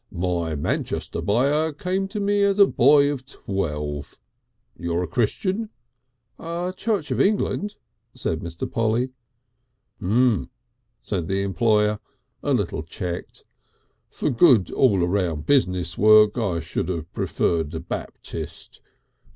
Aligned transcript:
"My 0.09 0.55
Manchester 0.55 1.21
buyer 1.21 1.71
came 1.71 2.07
to 2.07 2.19
me 2.19 2.41
as 2.41 2.57
a 2.57 2.65
boy 2.65 3.11
of 3.11 3.23
twelve. 3.23 4.17
You're 4.75 5.03
a 5.03 5.07
Christian?" 5.07 5.69
"Church 6.39 7.11
of 7.11 7.21
England," 7.21 7.75
said 8.15 8.39
Mr. 8.39 8.65
Polly. 8.71 9.11
"H'm," 10.01 10.49
said 11.03 11.27
the 11.27 11.43
employer 11.43 11.99
a 12.41 12.51
little 12.51 12.81
checked. 12.81 13.45
"For 14.09 14.31
good 14.31 14.71
all 14.71 14.97
round 15.07 15.45
business 15.45 15.99
work 15.99 16.35
I 16.35 16.61
should 16.61 16.89
have 16.89 17.13
preferred 17.13 17.71
a 17.75 17.79
Baptist. 17.79 18.81